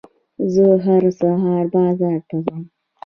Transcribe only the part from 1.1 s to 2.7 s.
سهار بازار ته ځم.